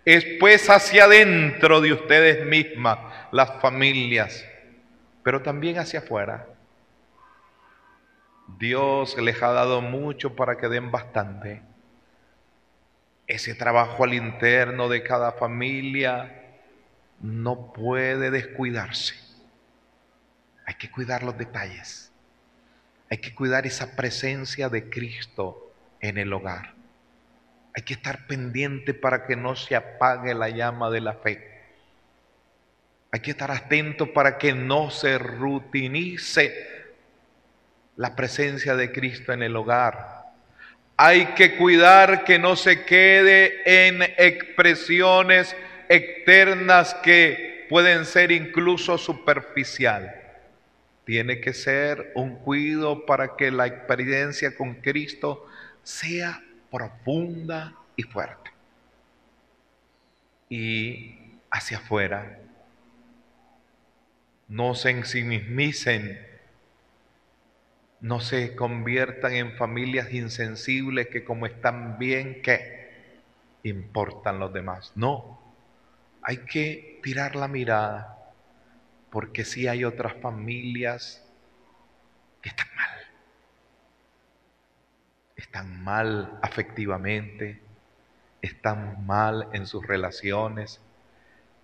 es 0.08 0.26
pues 0.40 0.70
hacia 0.70 1.04
adentro 1.04 1.82
de 1.82 1.92
ustedes 1.92 2.46
mismas, 2.46 2.98
las 3.34 3.60
familias, 3.60 4.46
pero 5.22 5.42
también 5.42 5.80
hacia 5.80 6.00
afuera. 6.00 6.48
Dios 8.58 9.18
les 9.18 9.44
ha 9.44 9.52
dado 9.52 9.82
mucho 9.82 10.34
para 10.34 10.56
que 10.56 10.70
den 10.70 10.92
bastante. 10.92 11.62
Ese 13.28 13.54
trabajo 13.54 14.06
al 14.06 14.14
interno 14.14 14.88
de 14.88 15.04
cada 15.04 15.34
familia 15.34 16.42
no 17.20 17.74
puede 17.74 18.32
descuidarse. 18.32 19.16
Hay 20.66 20.76
que 20.76 20.90
cuidar 20.90 21.24
los 21.24 21.38
detalles. 21.38 22.14
Hay 23.10 23.18
que 23.18 23.36
cuidar 23.36 23.68
esa 23.68 23.98
presencia 23.98 24.70
de 24.70 24.90
Cristo 24.90 25.74
en 26.00 26.18
el 26.18 26.32
hogar. 26.32 26.77
Hay 27.78 27.84
que 27.84 27.94
estar 27.94 28.26
pendiente 28.26 28.96
para 28.96 29.28
que 29.28 29.36
no 29.36 29.56
se 29.56 29.76
apague 29.76 30.34
la 30.34 30.50
llama 30.50 30.90
de 30.90 31.00
la 31.00 31.14
fe. 31.14 31.48
Hay 33.12 33.20
que 33.20 33.30
estar 33.30 33.52
atento 33.52 34.12
para 34.14 34.40
que 34.40 34.52
no 34.54 34.90
se 34.90 35.20
rutinice 35.20 36.56
la 37.96 38.16
presencia 38.16 38.76
de 38.76 38.92
Cristo 38.92 39.32
en 39.32 39.44
el 39.44 39.56
hogar. 39.56 40.24
Hay 40.98 41.28
que 41.36 41.56
cuidar 41.56 42.24
que 42.24 42.40
no 42.40 42.56
se 42.56 42.84
quede 42.84 43.62
en 43.86 44.02
expresiones 44.02 45.56
externas 45.88 46.96
que 46.96 47.68
pueden 47.70 48.06
ser 48.06 48.32
incluso 48.32 48.98
superficiales 48.98 50.28
tiene 51.06 51.40
que 51.40 51.54
ser 51.54 52.12
un 52.16 52.36
cuidado 52.36 53.06
para 53.06 53.38
que 53.38 53.50
la 53.50 53.66
experiencia 53.66 54.58
con 54.58 54.74
Cristo 54.82 55.46
sea 55.82 56.44
profunda 56.72 57.74
y 57.96 58.04
fuerte. 58.04 58.52
Y 60.50 61.16
hacia 61.52 61.78
afuera, 61.78 62.40
no 64.48 64.76
se 64.76 64.92
ensimismicen, 64.92 66.26
no 68.00 68.20
se 68.20 68.56
conviertan 68.56 69.34
en 69.34 69.56
familias 69.58 70.14
insensibles 70.14 71.08
que 71.08 71.24
como 71.24 71.46
están 71.46 71.98
bien, 71.98 72.42
¿qué? 72.42 73.20
Importan 73.64 74.40
los 74.40 74.54
demás. 74.54 74.94
No, 74.96 75.42
hay 76.22 76.38
que 76.38 77.00
tirar 77.04 77.36
la 77.36 77.48
mirada 77.48 78.18
porque 79.10 79.46
sí 79.46 79.68
hay 79.68 79.84
otras 79.84 80.14
familias 80.22 81.24
que 82.42 82.50
están 82.50 82.68
mal. 82.76 82.97
Están 85.38 85.84
mal 85.84 86.38
afectivamente, 86.42 87.62
están 88.42 89.06
mal 89.06 89.48
en 89.54 89.66
sus 89.66 89.86
relaciones, 89.88 90.82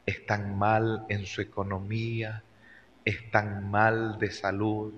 están 0.06 0.58
mal 0.58 1.06
en 1.10 1.26
su 1.26 1.42
economía, 1.42 2.44
están 3.04 3.70
mal 3.70 4.18
de 4.20 4.32
salud, 4.32 4.94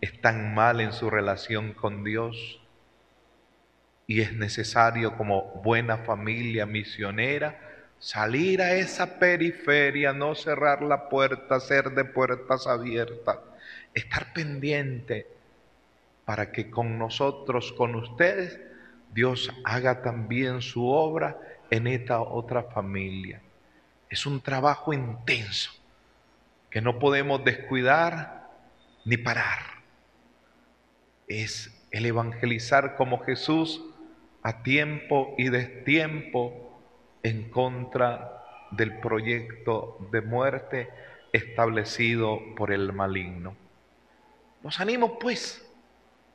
están 0.00 0.54
mal 0.54 0.80
en 0.80 0.92
su 0.92 1.10
relación 1.10 1.74
con 1.74 2.04
Dios. 2.04 2.62
Y 4.06 4.22
es 4.22 4.32
necesario 4.32 5.16
como 5.16 5.60
buena 5.62 5.98
familia 5.98 6.64
misionera 6.64 7.66
Salir 7.98 8.60
a 8.60 8.74
esa 8.74 9.18
periferia, 9.18 10.12
no 10.12 10.34
cerrar 10.34 10.82
la 10.82 11.08
puerta, 11.08 11.58
ser 11.60 11.90
de 11.92 12.04
puertas 12.04 12.66
abiertas, 12.66 13.38
estar 13.94 14.32
pendiente 14.34 15.26
para 16.26 16.50
que 16.50 16.70
con 16.70 16.98
nosotros, 16.98 17.72
con 17.72 17.94
ustedes, 17.94 18.60
Dios 19.14 19.50
haga 19.64 20.02
también 20.02 20.60
su 20.60 20.86
obra 20.86 21.38
en 21.70 21.86
esta 21.86 22.20
otra 22.20 22.64
familia. 22.64 23.40
Es 24.10 24.26
un 24.26 24.40
trabajo 24.40 24.92
intenso 24.92 25.70
que 26.68 26.80
no 26.80 26.98
podemos 26.98 27.44
descuidar 27.44 28.50
ni 29.04 29.16
parar. 29.16 29.60
Es 31.28 31.72
el 31.92 32.04
evangelizar 32.06 32.96
como 32.96 33.20
Jesús 33.20 33.82
a 34.42 34.62
tiempo 34.64 35.34
y 35.38 35.48
destiempo 35.48 36.80
en 37.22 37.50
contra 37.50 38.42
del 38.72 38.98
proyecto 38.98 40.08
de 40.10 40.20
muerte 40.22 40.90
establecido 41.32 42.40
por 42.56 42.72
el 42.72 42.92
maligno. 42.92 43.56
Nos 44.62 44.80
animo 44.80 45.18
pues 45.18 45.65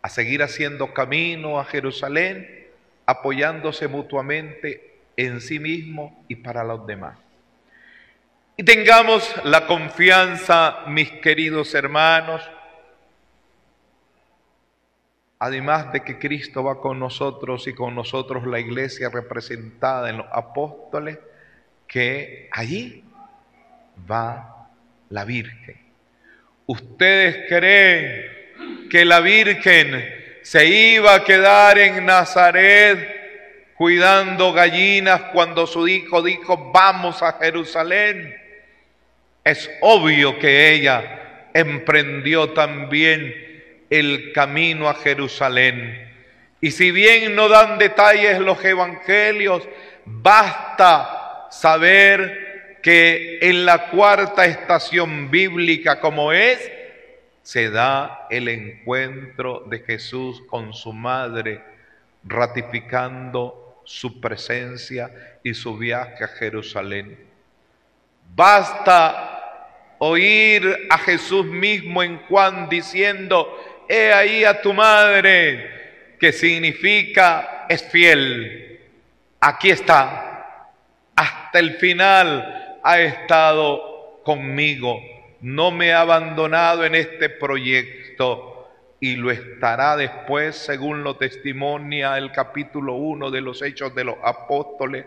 a 0.02 0.10
seguir 0.10 0.44
haciendo 0.44 0.94
camino 0.94 1.60
a 1.60 1.66
Jerusalén, 1.66 2.68
apoyándose 3.06 3.88
mutuamente 3.88 5.00
en 5.18 5.42
sí 5.42 5.60
mismo 5.60 6.24
y 6.28 6.36
para 6.36 6.64
los 6.64 6.86
demás. 6.88 7.18
Y 8.58 8.64
tengamos 8.64 9.34
la 9.44 9.68
confianza, 9.68 10.84
mis 10.88 11.12
queridos 11.12 11.74
hermanos, 11.74 12.42
Además 15.44 15.92
de 15.92 16.02
que 16.02 16.20
Cristo 16.20 16.64
va 16.64 16.80
con 16.80 17.00
nosotros 17.00 17.66
y 17.66 17.74
con 17.74 17.96
nosotros 17.96 18.46
la 18.46 18.60
iglesia 18.60 19.10
representada 19.10 20.12
en 20.12 20.18
los 20.18 20.28
apóstoles, 20.32 21.18
que 21.88 22.48
allí 22.52 23.04
va 24.10 24.70
la 25.10 25.26
Virgen. 25.26 25.82
¿Ustedes 26.68 27.50
creen 27.50 28.41
que 28.90 29.06
la 29.06 29.20
Virgen 29.20 30.40
se 30.42 30.66
iba 30.66 31.16
a 31.16 31.24
quedar 31.24 31.78
en 31.78 32.06
Nazaret 32.06 33.74
cuidando 33.76 34.54
gallinas 34.54 35.22
cuando 35.34 35.66
su 35.66 35.88
hijo 35.88 36.22
dijo, 36.22 36.72
vamos 36.72 37.22
a 37.24 37.34
Jerusalén? 37.34 38.36
Es 39.44 39.72
obvio 39.82 40.38
que 40.38 40.74
ella 40.74 41.50
emprendió 41.54 42.52
también 42.52 43.52
el 43.90 44.32
camino 44.34 44.88
a 44.88 44.94
Jerusalén. 44.94 46.10
Y 46.62 46.72
si 46.72 46.92
bien 46.92 47.36
no 47.36 47.50
dan 47.50 47.80
detalles 47.80 48.40
los 48.40 48.64
evangelios, 48.64 49.68
basta 50.06 51.48
saber 51.50 52.80
que 52.84 53.40
en 53.42 53.66
la 53.66 53.90
cuarta 53.90 54.46
estación 54.46 55.32
bíblica 55.32 56.00
como 56.00 56.32
es, 56.32 56.72
se 57.44 57.70
da 57.70 58.28
el 58.30 58.48
encuentro 58.48 59.64
de 59.68 59.80
Jesús 59.80 60.42
con 60.48 60.74
su 60.74 60.94
madre, 60.94 61.64
ratificando 62.24 63.82
su 63.84 64.22
presencia 64.22 65.40
y 65.44 65.54
su 65.54 65.78
viaje 65.78 66.24
a 66.24 66.28
Jerusalén. 66.28 67.18
Basta 68.36 69.96
oír 69.98 70.88
a 70.90 70.98
Jesús 71.00 71.46
mismo 71.46 72.02
en 72.02 72.20
Juan 72.24 72.70
diciendo, 72.70 73.86
he 73.90 74.14
ahí 74.14 74.44
a 74.46 74.62
tu 74.62 74.74
madre, 74.74 76.16
que 76.20 76.32
significa 76.32 77.66
es 77.68 77.84
fiel. 77.84 78.80
Aquí 79.40 79.70
está. 79.70 80.70
Hasta 81.16 81.60
el 81.60 81.78
final 81.78 82.80
ha 82.84 83.00
estado 83.00 84.22
conmigo. 84.24 85.00
No 85.42 85.72
me 85.72 85.92
ha 85.92 86.02
abandonado 86.02 86.86
en 86.86 86.94
este 86.94 87.30
proyecto 87.30 88.70
y 89.00 89.16
lo 89.16 89.32
estará 89.32 89.98
después, 89.98 90.56
según 90.56 91.04
lo 91.04 91.16
testimonia 91.16 92.20
el 92.20 92.32
capítulo 92.32 92.94
1 92.94 93.32
de 93.32 93.42
los 93.42 93.64
Hechos 93.64 93.96
de 93.96 94.04
los 94.04 94.18
Apóstoles, 94.24 95.06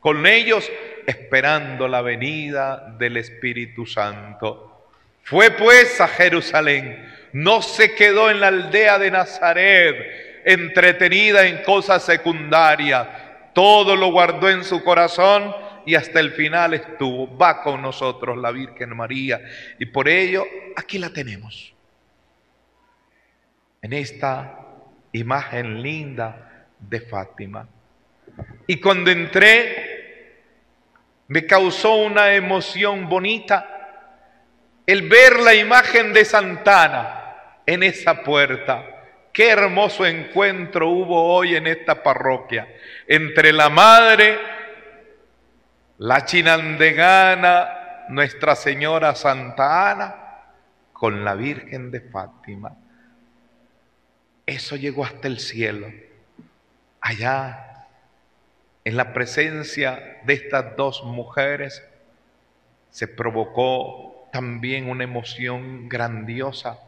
con 0.00 0.26
ellos 0.26 0.68
esperando 1.06 1.86
la 1.86 2.02
venida 2.02 2.96
del 2.98 3.16
Espíritu 3.16 3.86
Santo. 3.86 4.88
Fue 5.22 5.52
pues 5.52 6.00
a 6.00 6.08
Jerusalén, 6.08 7.08
no 7.32 7.62
se 7.62 7.94
quedó 7.94 8.28
en 8.28 8.40
la 8.40 8.48
aldea 8.48 8.98
de 8.98 9.12
Nazaret, 9.12 10.42
entretenida 10.44 11.46
en 11.46 11.62
cosas 11.62 12.04
secundarias, 12.04 13.06
todo 13.52 13.94
lo 13.94 14.10
guardó 14.10 14.50
en 14.50 14.64
su 14.64 14.82
corazón 14.82 15.54
y 15.86 15.94
hasta 15.94 16.20
el 16.20 16.32
final 16.32 16.74
estuvo. 16.74 17.34
Va 17.38 17.62
con 17.62 17.80
nosotros 17.80 18.36
la 18.36 18.50
Virgen 18.50 18.94
María 18.94 19.40
y 19.78 19.86
por 19.86 20.08
ello 20.08 20.44
aquí 20.76 20.98
la 20.98 21.10
tenemos. 21.10 21.72
En 23.80 23.92
esta 23.92 24.58
imagen 25.12 25.80
linda 25.80 26.66
de 26.78 27.00
Fátima. 27.00 27.66
Y 28.66 28.80
cuando 28.80 29.10
entré, 29.10 30.42
me 31.28 31.46
causó 31.46 31.94
una 31.94 32.34
emoción 32.34 33.08
bonita 33.08 33.72
el 34.84 35.08
ver 35.08 35.40
la 35.40 35.54
imagen 35.54 36.12
de 36.12 36.24
Santana 36.24 37.62
en 37.64 37.82
esa 37.82 38.22
puerta. 38.22 38.84
Qué 39.32 39.50
hermoso 39.50 40.04
encuentro 40.04 40.88
hubo 40.88 41.34
hoy 41.34 41.56
en 41.56 41.66
esta 41.66 42.02
parroquia 42.02 42.68
entre 43.06 43.52
la 43.52 43.68
Madre 43.68 44.55
la 45.98 46.24
chinandegana 46.24 48.04
Nuestra 48.08 48.54
Señora 48.54 49.14
Santa 49.14 49.90
Ana 49.90 50.14
con 50.92 51.24
la 51.24 51.34
Virgen 51.34 51.90
de 51.90 52.00
Fátima. 52.00 52.76
Eso 54.44 54.76
llegó 54.76 55.04
hasta 55.04 55.26
el 55.26 55.40
cielo. 55.40 55.88
Allá, 57.00 57.86
en 58.84 58.96
la 58.96 59.12
presencia 59.12 60.20
de 60.24 60.34
estas 60.34 60.76
dos 60.76 61.02
mujeres, 61.02 61.82
se 62.90 63.08
provocó 63.08 64.28
también 64.32 64.88
una 64.88 65.04
emoción 65.04 65.88
grandiosa 65.88 66.78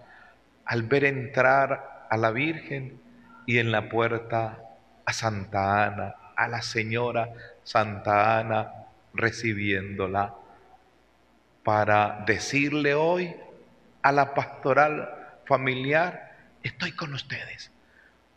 al 0.64 0.83
ver 0.83 1.05
entrar 1.05 2.07
a 2.09 2.16
la 2.16 2.31
Virgen 2.31 3.01
y 3.47 3.59
en 3.59 3.73
la 3.73 3.88
puerta 3.88 4.61
a 5.05 5.12
Santa 5.12 5.87
Ana, 5.87 6.14
a 6.37 6.47
la 6.47 6.62
Señora 6.62 7.31
Santa 7.64 8.38
Ana 8.38 8.79
recibiéndola 9.14 10.35
para 11.62 12.25
decirle 12.27 12.94
hoy 12.94 13.35
a 14.03 14.12
la 14.12 14.35
pastoral 14.35 15.38
familiar, 15.44 16.37
estoy 16.62 16.92
con 16.92 17.12
ustedes. 17.14 17.71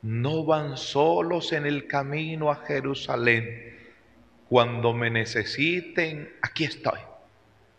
No 0.01 0.43
van 0.43 0.77
solos 0.77 1.53
en 1.53 1.65
el 1.65 1.87
camino 1.87 2.51
a 2.51 2.55
Jerusalén. 2.65 3.77
Cuando 4.49 4.93
me 4.93 5.09
necesiten, 5.09 6.33
aquí 6.41 6.63
estoy. 6.63 6.99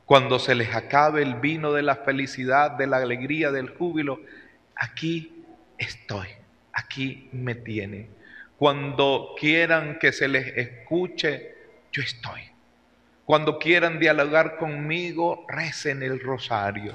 Cuando 0.07 0.39
se 0.39 0.55
les 0.55 0.75
acabe 0.75 1.23
el 1.23 1.35
vino 1.37 1.73
de 1.73 1.83
la 1.83 1.97
felicidad, 1.97 2.73
de 2.73 2.87
la 2.87 2.99
alegría, 2.99 3.51
del 3.51 3.71
júbilo, 3.71 4.21
aquí 4.77 5.45
estoy. 5.79 6.29
Aquí 6.73 7.29
me 7.33 7.55
tienen. 7.55 8.09
Cuando 8.57 9.35
quieran 9.39 9.99
que 9.99 10.13
se 10.13 10.29
les 10.29 10.57
escuche, 10.57 11.55
yo 11.93 12.03
estoy. 12.03 12.52
Cuando 13.25 13.59
quieran 13.59 13.99
dialogar 13.99 14.57
conmigo, 14.57 15.47
recen 15.49 16.03
el 16.03 16.21
rosario. 16.21 16.95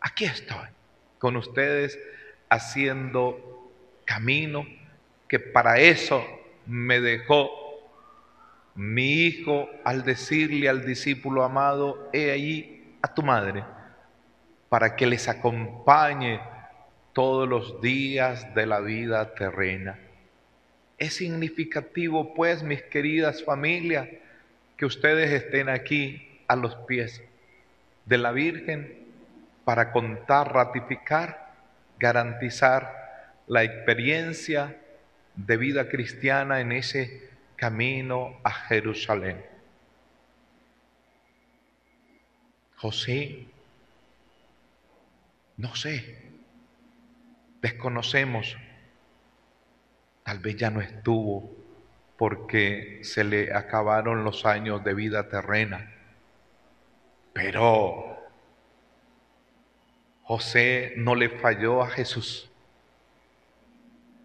Aquí 0.00 0.24
estoy 0.24 0.68
con 1.18 1.36
ustedes 1.36 1.98
haciendo 2.48 3.72
camino 4.04 4.66
que 5.28 5.38
para 5.38 5.78
eso 5.78 6.24
me 6.66 7.00
dejó 7.00 7.50
mi 8.74 9.24
hijo 9.24 9.68
al 9.84 10.04
decirle 10.04 10.68
al 10.68 10.84
discípulo 10.84 11.44
amado, 11.44 12.08
he 12.12 12.30
ahí 12.30 12.96
a 13.02 13.12
tu 13.12 13.22
madre, 13.22 13.64
para 14.68 14.96
que 14.96 15.06
les 15.06 15.28
acompañe 15.28 16.40
todos 17.12 17.48
los 17.48 17.80
días 17.80 18.54
de 18.54 18.66
la 18.66 18.80
vida 18.80 19.34
terrena. 19.34 19.98
Es 20.98 21.14
significativo, 21.14 22.34
pues, 22.34 22.62
mis 22.62 22.82
queridas 22.82 23.42
familias, 23.44 24.08
que 24.80 24.86
ustedes 24.86 25.30
estén 25.30 25.68
aquí 25.68 26.40
a 26.48 26.56
los 26.56 26.74
pies 26.74 27.22
de 28.06 28.16
la 28.16 28.32
Virgen 28.32 29.12
para 29.62 29.92
contar, 29.92 30.54
ratificar, 30.54 31.52
garantizar 31.98 33.34
la 33.46 33.62
experiencia 33.62 34.80
de 35.36 35.56
vida 35.58 35.90
cristiana 35.90 36.62
en 36.62 36.72
ese 36.72 37.28
camino 37.56 38.40
a 38.42 38.50
Jerusalén. 38.52 39.44
José, 42.76 43.48
no 45.58 45.74
sé, 45.74 46.32
desconocemos, 47.60 48.56
tal 50.22 50.38
vez 50.38 50.56
ya 50.56 50.70
no 50.70 50.80
estuvo 50.80 51.54
porque 52.20 52.98
se 53.00 53.24
le 53.24 53.54
acabaron 53.54 54.24
los 54.24 54.44
años 54.44 54.84
de 54.84 54.92
vida 54.92 55.30
terrena. 55.30 55.90
Pero 57.32 58.18
José 60.24 60.92
no 60.98 61.14
le 61.14 61.30
falló 61.30 61.82
a 61.82 61.88
Jesús. 61.88 62.50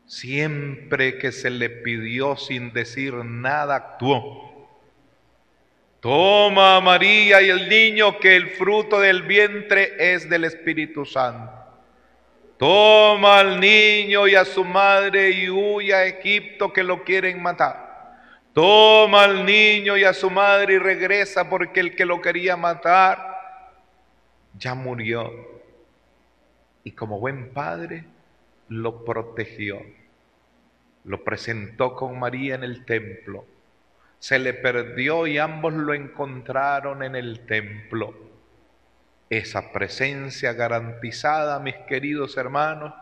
Siempre 0.07 1.17
que 1.17 1.31
se 1.31 1.49
le 1.49 1.69
pidió 1.69 2.35
sin 2.35 2.73
decir 2.73 3.13
nada, 3.13 3.75
actuó. 3.77 4.67
Toma 6.01 6.81
María 6.81 7.41
y 7.41 7.49
el 7.49 7.69
niño 7.69 8.19
que 8.19 8.35
el 8.35 8.49
fruto 8.49 8.99
del 8.99 9.21
vientre 9.21 9.93
es 9.97 10.29
del 10.29 10.43
Espíritu 10.43 11.05
Santo. 11.05 11.49
Toma 12.57 13.39
al 13.39 13.57
niño 13.57 14.27
y 14.27 14.35
a 14.35 14.43
su 14.43 14.65
madre 14.65 15.29
y 15.29 15.49
huye 15.49 15.93
a 15.93 16.05
Egipto 16.05 16.73
que 16.73 16.83
lo 16.83 17.05
quieren 17.05 17.41
matar. 17.41 17.84
Toma 18.55 19.25
al 19.25 19.45
niño 19.45 19.97
y 19.97 20.05
a 20.05 20.13
su 20.13 20.29
madre 20.29 20.75
y 20.75 20.77
regresa 20.77 21.49
porque 21.49 21.81
el 21.81 21.93
que 21.93 22.05
lo 22.05 22.21
quería 22.21 22.55
matar 22.55 23.35
ya 24.57 24.73
murió. 24.73 25.29
Y 26.85 26.91
como 26.91 27.19
buen 27.19 27.49
padre 27.49 28.05
lo 28.69 29.03
protegió. 29.03 29.81
Lo 31.03 31.21
presentó 31.21 31.95
con 31.95 32.17
María 32.17 32.55
en 32.55 32.63
el 32.63 32.85
templo. 32.85 33.45
Se 34.19 34.39
le 34.39 34.53
perdió 34.53 35.27
y 35.27 35.37
ambos 35.37 35.73
lo 35.73 35.93
encontraron 35.93 37.03
en 37.03 37.17
el 37.17 37.45
templo. 37.45 38.15
Esa 39.29 39.73
presencia 39.73 40.53
garantizada, 40.53 41.59
mis 41.59 41.75
queridos 41.89 42.37
hermanos, 42.37 42.93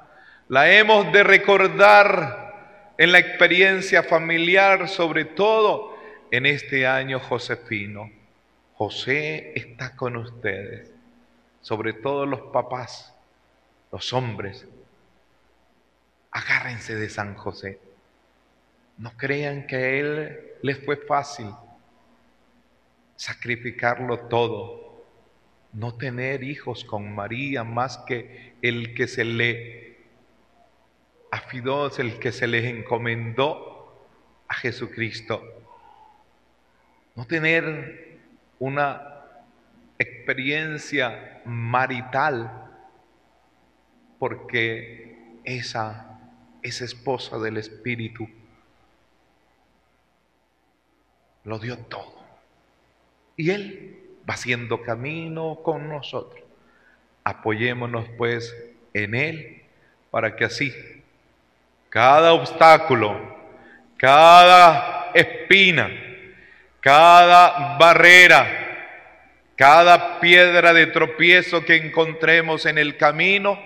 la 0.47 0.71
hemos 0.71 1.11
de 1.13 1.23
recordar 1.23 2.42
en 2.97 3.11
la 3.11 3.19
experiencia 3.19 4.03
familiar, 4.03 4.87
sobre 4.87 5.25
todo 5.25 5.97
en 6.31 6.45
este 6.45 6.85
año 6.87 7.19
josefino. 7.19 8.11
José 8.75 9.53
está 9.55 9.95
con 9.95 10.17
ustedes, 10.17 10.91
sobre 11.61 11.93
todo 11.93 12.25
los 12.25 12.41
papás, 12.51 13.13
los 13.91 14.13
hombres. 14.13 14.67
Agárrense 16.31 16.95
de 16.95 17.09
San 17.09 17.35
José. 17.35 17.79
No 18.97 19.11
crean 19.17 19.67
que 19.67 19.75
a 19.75 19.89
él 19.89 20.39
les 20.61 20.83
fue 20.83 20.97
fácil 20.97 21.47
sacrificarlo 23.15 24.19
todo, 24.27 25.03
no 25.71 25.95
tener 25.95 26.43
hijos 26.43 26.83
con 26.83 27.13
María 27.13 27.63
más 27.63 27.99
que 27.99 28.55
el 28.61 28.93
que 28.93 29.07
se 29.07 29.23
le 29.23 29.92
es 31.87 31.99
el 31.99 32.19
que 32.19 32.31
se 32.31 32.47
les 32.47 32.65
encomendó 32.65 34.07
a 34.47 34.53
Jesucristo. 34.55 35.41
No 37.15 37.25
tener 37.25 38.19
una 38.59 39.01
experiencia 39.97 41.41
marital, 41.45 42.69
porque 44.19 45.39
esa 45.43 46.19
es 46.61 46.81
esposa 46.81 47.37
del 47.39 47.57
Espíritu. 47.57 48.27
Lo 51.43 51.59
dio 51.59 51.77
todo. 51.77 52.23
Y 53.35 53.49
Él 53.49 53.99
va 54.29 54.35
haciendo 54.35 54.81
camino 54.81 55.59
con 55.63 55.89
nosotros. 55.89 56.41
Apoyémonos 57.23 58.07
pues 58.17 58.55
en 58.93 59.15
Él 59.15 59.63
para 60.09 60.35
que 60.35 60.45
así 60.45 60.71
cada 61.93 62.33
obstáculo, 62.33 63.15
cada 63.97 65.11
espina, 65.13 65.91
cada 66.79 67.77
barrera, 67.77 68.47
cada 69.55 70.19
piedra 70.19 70.73
de 70.73 70.87
tropiezo 70.87 71.63
que 71.63 71.75
encontremos 71.75 72.65
en 72.65 72.79
el 72.79 72.97
camino, 72.97 73.59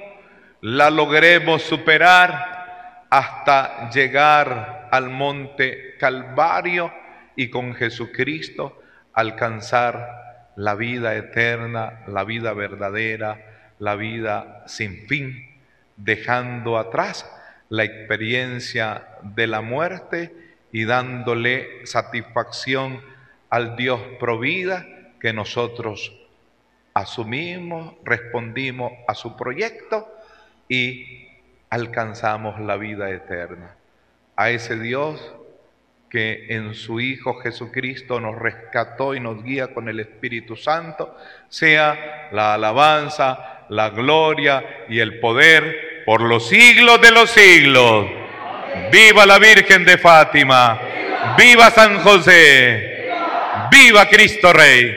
la 0.60 0.90
logremos 0.90 1.62
superar 1.62 3.06
hasta 3.10 3.90
llegar 3.92 4.90
al 4.92 5.10
monte 5.10 5.96
Calvario 5.98 6.94
y 7.38 7.50
con 7.50 7.76
Jesucristo 7.76 8.84
alcanzar 9.14 10.52
la 10.58 10.76
vida 10.76 11.16
eterna, 11.16 12.04
la 12.08 12.26
vida 12.26 12.52
verdadera, 12.52 13.72
la 13.80 13.96
vida 13.96 14.66
sin 14.68 15.08
fin, 15.08 15.62
dejando 15.96 16.78
atrás 16.78 17.26
la 17.70 17.84
experiencia 17.84 19.08
de 19.22 19.48
la 19.48 19.62
muerte 19.62 20.34
y 20.72 20.86
dándole 20.86 21.86
satisfacción 21.86 23.02
al 23.50 23.76
Dios 23.76 24.02
provida 24.20 24.86
que 25.20 25.34
nosotros 25.34 26.14
asumimos, 26.94 27.96
respondimos 28.04 28.92
a 29.08 29.14
su 29.14 29.36
proyecto 29.36 30.12
y 30.68 31.28
alcanzamos 31.70 32.60
la 32.60 32.78
vida 32.78 33.10
eterna. 33.12 33.76
A 34.36 34.50
ese 34.50 34.80
Dios 34.80 35.34
que 36.10 36.56
en 36.56 36.74
su 36.74 37.00
Hijo 37.00 37.36
Jesucristo 37.36 38.20
nos 38.20 38.38
rescató 38.38 39.14
y 39.14 39.20
nos 39.20 39.44
guía 39.44 39.74
con 39.74 39.90
el 39.90 40.00
Espíritu 40.00 40.56
Santo, 40.56 41.18
sea 41.50 42.30
la 42.32 42.54
alabanza, 42.54 43.66
la 43.70 43.90
gloria 43.90 44.86
y 44.88 45.00
el 45.00 45.20
poder 45.20 45.87
por 46.08 46.22
los 46.22 46.48
siglos 46.48 47.02
de 47.02 47.12
los 47.12 47.30
siglos. 47.30 48.08
Viva 48.94 49.26
la 49.26 49.40
Virgen 49.40 49.84
de 49.84 49.98
Fátima, 49.98 50.80
viva 51.38 51.70
San 51.70 52.00
José, 52.00 53.10
viva 53.70 54.08
Cristo 54.08 54.54
Rey. 54.54 54.96